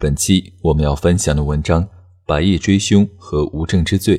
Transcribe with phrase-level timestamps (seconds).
[0.00, 1.84] 本期我们要分享的文章
[2.24, 4.16] 《白夜追凶和无证之罪》。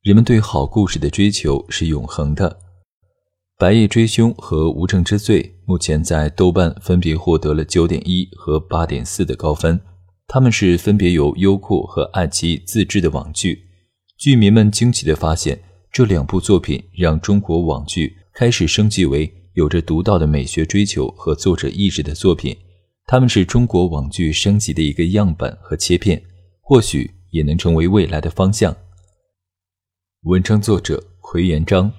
[0.00, 2.48] 人们对好故事的追求是永恒的。
[3.58, 9.78] 《白夜追凶和无证之罪》目前在豆瓣分别获得了九点一和八点四的高分。
[10.28, 13.66] 它们是分别由优酷和爱奇艺自制的网剧。
[14.16, 15.60] 剧迷们惊奇地发现，
[15.92, 22.56] 这两部作品让中国网剧开始升级为有着独到的美学追求和作者意志的作品。
[23.06, 26.22] 他们是中国网剧升级的一个样本和切片，
[26.60, 28.74] 或许也能成为未来的方向。
[30.22, 31.92] 文章作者奎延章。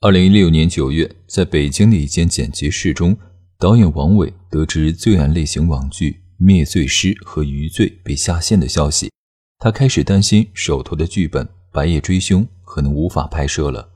[0.00, 3.16] 二零一六年九月，在北京的一间剪辑室中，
[3.58, 9.10] 导演王伟得知罪案类型网剧《灭罪师》和《余罪》被下线的消息，
[9.58, 13.90] 他开始担心手头的剧本《白夜追凶》可能无法拍摄了。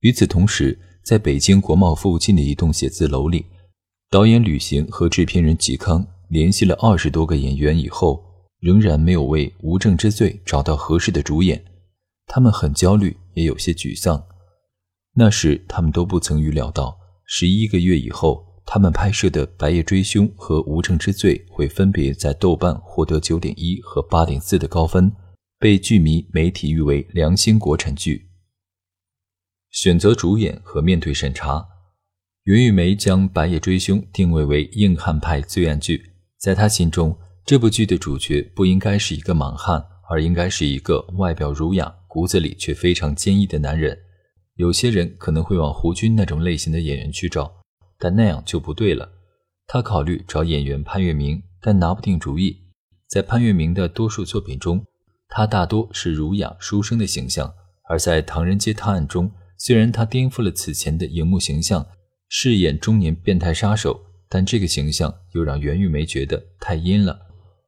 [0.00, 3.44] 与此同时，在北京国贸附近的一栋写字楼里。
[4.12, 8.22] 导演吕行和制片人嵇康联系了二十多个演员以后，
[8.60, 11.64] 仍然没有为《无证之罪》找到合适的主演，
[12.26, 14.22] 他们很焦虑，也有些沮丧。
[15.14, 25.10] 那时，他们都不曾预料到，十一个月以后，他们拍摄的《白夜追凶》和《无证之罪》会分别在豆瓣获得九点一和八点四的高分，
[25.58, 28.28] 被剧迷媒体誉为良心国产剧。
[29.70, 31.66] 选择主演和面对审查。
[32.44, 43.96] 袁玉梅将《白夜追凶》定位为硬汉派罪案剧，在她心中，这部剧的主角不应该是一个莽汉，而应该是一个外表儒雅、骨子里却非常坚毅的男人。
[44.56, 47.48] 有些人可能会往胡军那种类型的演员去找，
[47.96, 49.08] 但那样就不对了。
[49.68, 52.58] 他考虑找演员潘粤明，但拿不定主意。
[53.08, 54.84] 在潘粤明的多数作品中，
[55.28, 57.54] 他大多是儒雅书生的形象，
[57.88, 61.86] 而在《唐人街探案》中，虽然他颠覆了此前的荧幕形象。
[62.34, 67.20] 饰演中年变态杀手，但这个形象又让袁玉梅觉得太阴了。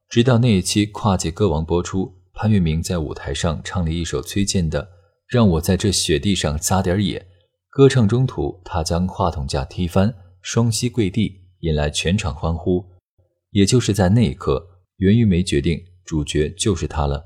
[0.09, 4.81] 直到那一期《跨界歌王》播出，潘粤明在舞台上唱了一首崔健的
[5.27, 7.19] 《让我在这雪地上撒点野》，
[7.69, 10.11] 歌唱中途他将话筒架踢翻，
[10.41, 12.83] 双膝跪地，引来全场欢呼。
[13.51, 14.67] 也就是在那一刻，
[14.97, 17.23] 袁玉梅决定主角就是他了。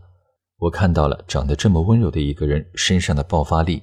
[0.57, 3.78] 我看到了长得这么温柔的一个人身上的爆发力。《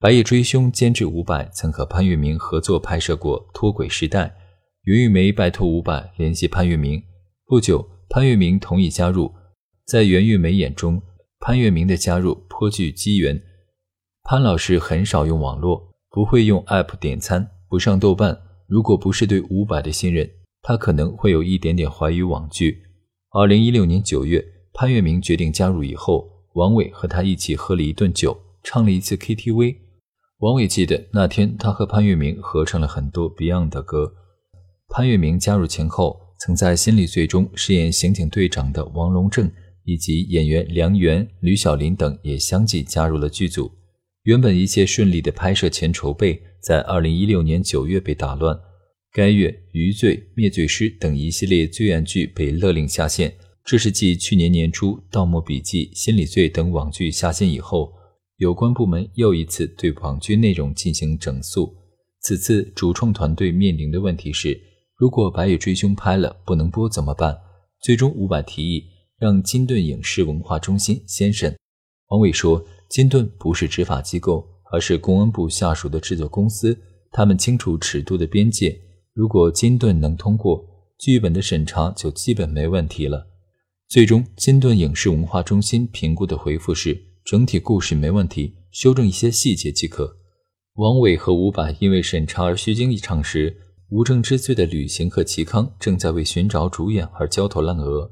[0.00, 4.26] 白夜追凶》监制伍佰曾和潘粤明合作拍摄过《脱轨时代》，
[4.84, 7.02] 袁玉梅拜托伍佰联系潘粤明。
[7.46, 9.34] 不久，潘粤明同意加入。
[9.84, 11.02] 在袁玉梅眼中，
[11.40, 13.42] 潘粤明的加入颇具机缘。
[14.22, 18.40] 潘老师很少用网络，不会用 App 点餐，不上豆瓣。
[18.68, 20.30] 如果不是对伍佰的信任，
[20.62, 22.84] 他可能会有一点点怀疑网剧。
[23.32, 29.87] 二零一六年九月，潘粤明决定加入以后，王伟和他一起喝了一顿酒，唱了一次 KTV。
[30.40, 34.12] 王伟记得那天，他和潘粤明合唱了很多 Beyond 的歌。
[34.88, 39.50] 潘粤明加入前后，曾在《心理罪》中饰演刑警队长的王龙正，
[39.82, 43.68] 以及演员梁元、吕小林等也相继加入了剧组。
[44.22, 48.56] 原本一切顺利的拍摄前筹备，在2016年9月被打乱。
[49.12, 53.34] 该月，《余罪》《灭罪师》等一系列罪案剧被勒令下线，
[53.64, 57.92] 这是继去年年初《盗墓笔记》《心理罪》等网剧下线以后。
[58.38, 61.74] 有关部门又一次对网剧内容进行整肃。
[62.20, 64.60] 此次主创团队面临的问题是：
[64.96, 67.36] 如果《白夜追凶》拍了不能播怎么办？
[67.82, 68.84] 最终，伍佰提议
[69.18, 71.56] 让金盾影视文化中心先审。
[72.10, 76.78] 王伟说：“金盾不是执法机构，而是公安部下属的制作公司，
[77.10, 78.80] 他们清楚尺度的边界。
[79.14, 80.64] 如果金盾能通过
[80.96, 83.26] 剧本的审查，就基本没问题了。”
[83.90, 87.07] 最终，金盾影视文化中心评估的回复是。
[87.28, 90.16] 整体故事没问题，修正一些细节即可。
[90.76, 93.54] 王伟和伍佰因为审查而虚惊一场时，
[93.90, 98.10] 无证之罪的吕行和齐康正在为寻找主演而焦头烂额。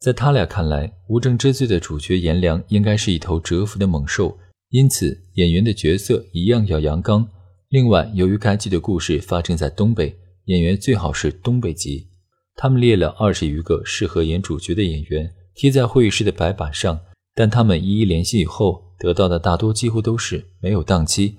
[0.00, 4.38] 在他俩看来，无证之罪的主角颜良应该是一头蛰伏的猛兽，
[4.70, 7.28] 因此演员的角色一样要阳刚。
[7.68, 10.16] 另外，由于该剧的故事发生在东北，
[10.46, 12.08] 演员最好是东北籍。
[12.56, 16.98] 他们列了二十余个适合演主角的演员，贴在会议室的白板上。
[17.38, 21.36] 但他们一一联系以后，得到的大多几乎都是没有档期。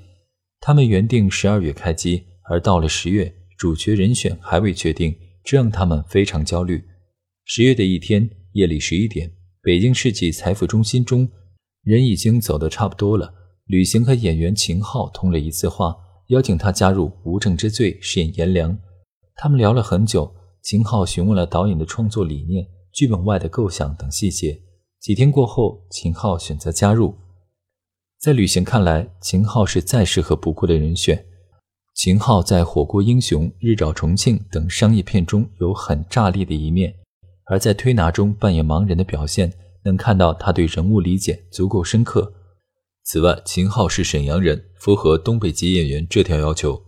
[0.61, 5.13] 他们原定十二月开机，而到了十月，主角人选还未确定，
[5.43, 6.81] 这让他们非常焦虑。
[7.43, 9.29] 十月的一天，夜里十一点，
[9.61, 11.27] 北京世纪财富中心中，
[11.83, 13.33] 人已经走得差不多了。
[13.65, 15.93] 吕行和演员秦昊通了一次话，
[16.27, 18.79] 邀请他加入《无证之罪》饰演颜良。
[19.35, 24.61] 他们聊了很久，秦昊询问了导演的创作理念、剧本外的构想等细节。
[24.99, 27.15] 几天过后，秦昊选择加入。
[28.19, 31.25] 在吕行看来，秦昊是再适合不过的人选。
[31.95, 36.93] 秦昊在《火锅英雄》《日照重庆》等商业片中有很炸裂的一面，
[37.45, 39.53] 而在《推拿》中扮演盲人的表现，
[39.85, 42.33] 能看到他对人物理解足够深刻。
[43.05, 46.83] 此外，秦昊是沈阳人，符合东北籍演员这条要求。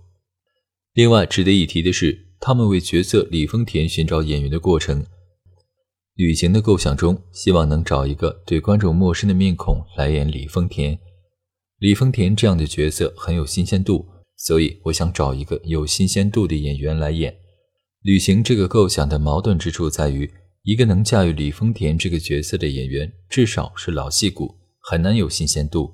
[0.94, 5.06] 另外，值得一提的是，他们为角色李丰田寻找演员的过程。
[6.16, 11.00] 旅行的构想中，希望能找一个对观众陌生的面孔来演李丰田。
[11.80, 14.06] 李丰田这样的角色很有新鲜度。
[14.44, 17.38] 所以，我想找一个有新鲜度的演员来演。
[18.02, 20.28] 旅行这个构想的矛盾之处在于，
[20.64, 25.94] 一个能驾驭李丰田这个角色的演员，至少是老戏骨，很难有新鲜度。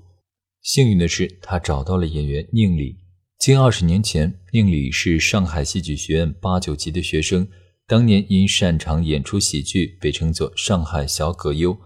[0.62, 2.96] 幸运的是，他找到了演员宁理。
[3.38, 7.46] 近二十年前，宁理是上海戏剧学院八九级的学生，
[7.88, 11.80] 当年因擅长演出喜剧，被称作“上海小葛优”。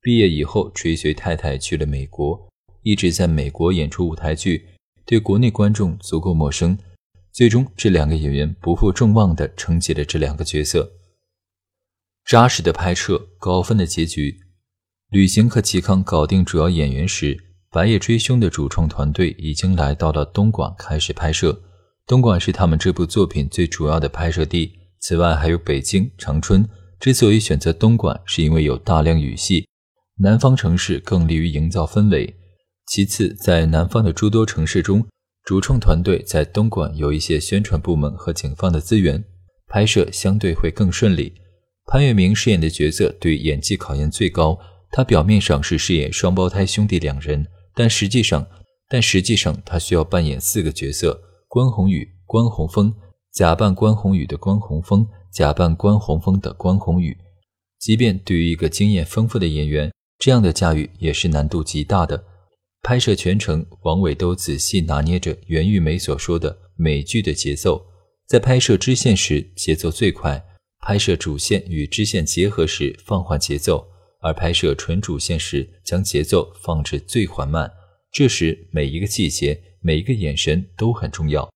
[0.00, 2.48] 毕业以后，追随太太去了美国，
[2.82, 4.66] 一直在美国演出舞台剧。
[5.04, 6.78] 对国内观众足够陌生，
[7.30, 10.90] 最终这两个演员不负众望地承接了这两个角色。
[12.24, 14.40] 扎实的拍摄，高分的结局。
[15.10, 17.36] 旅行和齐康搞定主要演员时，
[17.70, 21.62] 《白夜追凶》的主创团队已经来到了东莞开始拍摄。
[22.06, 24.72] 东莞是他们这部作品最主要的拍摄地，
[25.06, 26.66] 此外还有北京、长春。
[26.98, 29.68] 之所以选择东莞，是因为有大量雨戏，
[30.16, 32.34] 南方城市更利于营造氛围。
[32.86, 35.06] 其次，在南方的诸多城市中，
[35.44, 39.22] 主创团队在东莞有一些宣传部门和警方的资源，
[39.66, 41.34] 拍摄相对会更顺利。
[41.84, 44.58] 潘粤明饰演的角色对演技考验最高，
[44.90, 48.46] 他表面上是饰演双胞胎兄弟两人，但实际上，
[48.88, 52.94] 但实际上他需要扮演四个角色：关宏宇、关宏峰，
[53.34, 57.18] 假扮关宏宇的关宏峰，假扮关宏峰的关宏宇。
[57.80, 62.24] 即便对于一个经验丰富的演员，这样的驾驭也是难度极大的。
[62.80, 67.84] 拍摄全程，王伟都仔细拿捏着袁玉梅所说的美剧的节奏。
[68.28, 70.40] 在拍摄支线时，节奏最快；
[70.78, 73.84] 拍摄主线与支线结合时，放缓节奏；
[74.20, 77.68] 而拍摄纯主线时，将节奏放至最缓慢。
[78.12, 81.52] 这时，每一个细节、每一个眼神都很重要。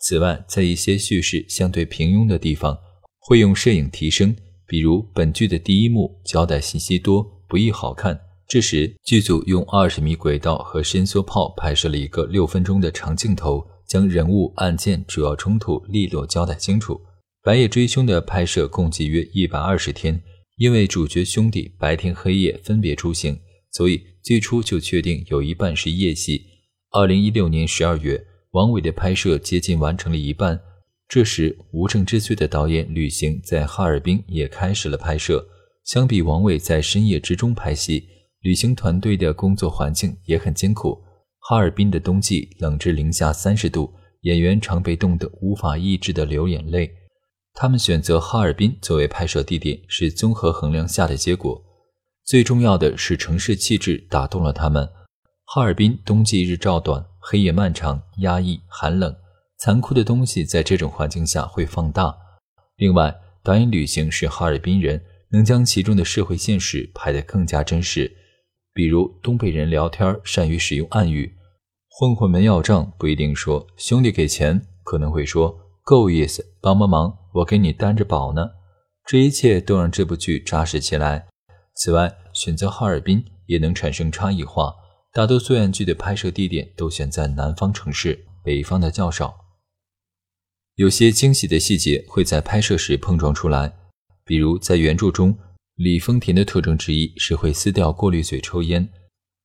[0.00, 2.78] 此外，在一些叙事相对平庸的地方，
[3.18, 4.34] 会用摄影提升，
[4.66, 8.18] 比如本剧的第一幕交代信息多，不易好看。
[8.48, 16.94] 这时，剧组用二十米轨道和伸缩炮拍摄了一个六分钟的长镜头，将人物、案件、主要冲突利落交代清楚。
[17.42, 20.20] 《白夜追凶》的拍摄共计约一百二十天，
[20.56, 23.38] 因为主角兄弟白天黑夜分别出行，
[23.70, 26.42] 所以最初就确定有一半是夜戏。
[26.90, 30.60] 二零一六年十二月，王伟的拍摄接近完成了一半。
[31.08, 35.46] 这时，《无证之罪》的导演吕行在哈尔滨也开始了拍摄。
[35.84, 38.06] 相比王伟在深夜之中拍戏。
[38.40, 40.98] 旅行团队的工作环境也很艰苦。
[41.40, 43.92] 哈尔滨的冬季冷至零下三十度，
[44.22, 46.90] 演员常被冻得无法抑制地流眼泪。
[47.52, 51.62] 他们选择哈尔滨作为拍摄地点，是综合衡量下的结果。
[52.24, 54.88] 最重要的是城市气质打动了他们。
[55.44, 59.14] 哈尔滨冬季日照短，黑夜漫长，压抑、寒冷、
[59.58, 62.16] 残酷的东西在这种环境下会放大。
[62.76, 68.10] 另外，导演旅行是哈尔滨人，能将其中的社会现实拍得更加真实。
[68.72, 71.36] 比如东北人聊天善于使用暗语，
[71.90, 78.50] 混混们要账不一定说兄弟给钱，可能会说够意思，帮帮忙，我给你担着宝呢。
[79.04, 81.26] 这一切都让这部剧扎实起来。
[81.74, 84.74] 此外，选择哈尔滨也能产生差异化，
[85.12, 89.34] 大多素颜剧的拍摄地点都选在南方城市，北方的较少。
[90.76, 93.74] 有些惊喜的细节会在拍摄时碰撞出来，
[94.24, 95.36] 比如在原著中。
[95.74, 98.88] 李丰田的特征之一是会撕掉过滤嘴抽烟。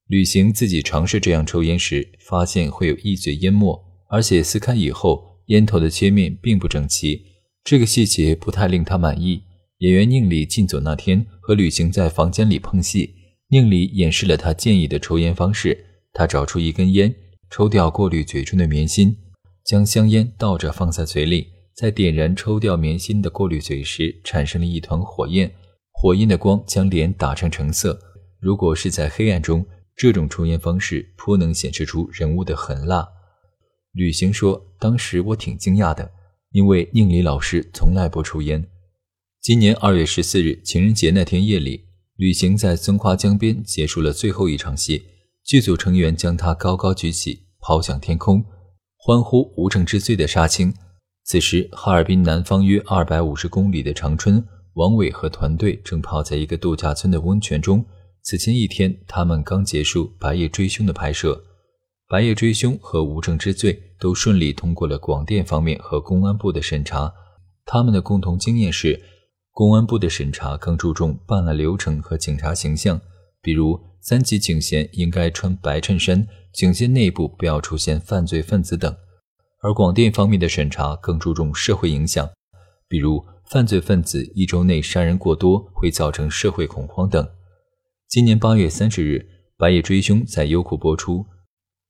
[0.08, 7.26] 旅行自己尝试这样抽烟时，发现会有一嘴烟沫，而且撕开以后，烟头的切面并不整齐。
[7.64, 9.44] 这个细节不太令他满意。
[9.80, 13.16] 演员宁理进组那天和旅行在房间里碰戏，
[13.50, 15.86] 宁理演示了他建议的抽烟方式。
[16.14, 17.14] 他找出一根烟，
[17.50, 19.18] 抽掉过滤嘴中的棉芯，
[19.66, 25.52] 将香烟倒着放在嘴里，在点燃抽掉棉芯的过滤嘴时，产生了一团火焰。
[25.92, 28.00] 火焰的光将脸打成橙色。
[28.40, 33.08] 如果是在黑暗中，这种抽烟方式颇能显示出人物的狠辣。
[33.92, 36.12] 旅行说：“当时我挺惊讶的，
[36.52, 38.68] 因为宁理老师从来不抽烟。”
[39.42, 41.86] 今年二月十四日情人节那天夜里，
[42.18, 45.04] 旅行在松花江边结束了最后一场戏，
[45.44, 48.46] 剧组成员将他高高举起，抛向天空，
[48.96, 50.74] 欢呼无证之罪的杀青。
[51.26, 54.42] 此时，哈尔滨南方约二百五十公里的长春，
[54.76, 57.84] 王伟和团队正泡在一个度假村的温泉中。
[58.24, 61.34] 此前一天，他们刚结束《白夜追凶》的拍摄，
[62.08, 67.14] 《白夜追凶》和《无证之罪》都顺利通过了广电方面和公安部的审查。
[67.66, 69.02] 他们的共同经验是，
[69.56, 73.00] 公安部的审查更注重办案流程和警察形象，
[73.42, 78.92] 比如三级警衔应该穿白衬衫，警戒内部不要出现犯罪分子等；
[79.62, 82.30] 而广电方面的审查更注重社会影响，
[82.90, 87.26] 比如犯罪分子一周内杀人过多会造成社会恐慌等。
[88.10, 89.16] 今年八月三十日，
[89.58, 91.26] 《白夜追凶》在优酷播出。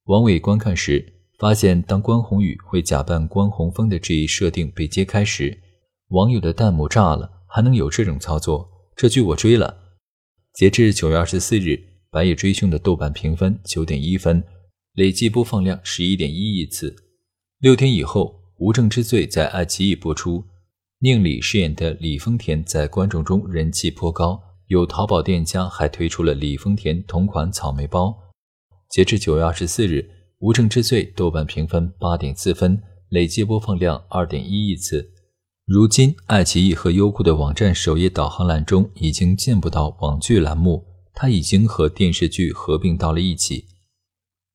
[0.03, 1.03] 王伟观看时
[1.39, 5.57] 发现，当关宏宇会假扮关宏峰的这一设定被揭开时，
[6.09, 7.31] 网友的弹幕炸了！
[7.55, 8.69] 还能有这种操作？
[8.97, 9.93] 这剧我追了。
[10.55, 11.69] 截至九月二十四日，
[12.11, 14.43] 《白夜追凶》的豆瓣评分九点一分，
[14.95, 16.93] 累计播放量十一点一亿次。
[17.59, 20.43] 六天以后，《无证之罪》在爱奇艺播出，
[20.99, 24.37] 宁理饰演的李丰田在观众中人气颇高。
[24.67, 28.13] 有淘宝店家还推出了李丰田同款草莓包。
[28.89, 29.99] 截至九月二十四日，
[30.39, 35.13] 《无证之罪》豆瓣评分八点四分，累计播放量二点一亿次。
[35.67, 43.65] 如今，爱奇艺和优酷的网站首页导航栏中已经见不到网剧栏目，它已经和电视剧合并到了一起。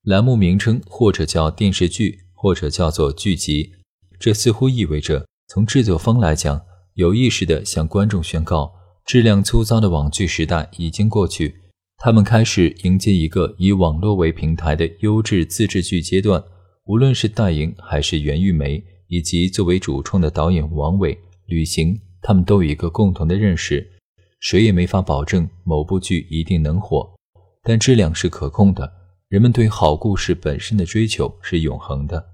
[0.04, 3.72] 栏目名称或者叫电视剧，或者叫做剧集，
[4.20, 6.62] 这似乎意味着从制作方来讲，
[6.94, 8.72] 有意识地向观众宣告。
[9.04, 11.56] 质量粗糙的网剧时代已经过去，
[11.96, 16.40] 他们开始迎接一个以网络为平台的优质自制剧阶段。
[16.84, 23.84] 无论是戴莹还是袁玉梅，以及作为主创的导演王伟、吕行，他们都有一个共同的认识：
[24.38, 27.12] 谁也没法保证某部剧一定能火，
[27.64, 28.90] 但质量是可控的。
[29.28, 32.24] 人们对好故事本身的追求是永恒的。